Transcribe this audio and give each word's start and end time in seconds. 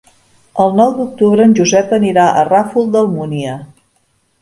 El 0.63 0.73
nou 0.79 0.93
d'octubre 1.01 1.45
en 1.49 1.53
Josep 1.61 1.95
anirà 1.99 2.25
al 2.41 2.51
Ràfol 2.51 2.91
d'Almúnia. 2.97 3.63